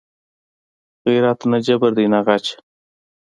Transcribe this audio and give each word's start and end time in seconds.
غیرت 1.05 1.39
نه 1.51 1.57
جبر 1.65 1.91
دی 1.97 2.05
نه 2.13 2.19
غچ 2.25 2.45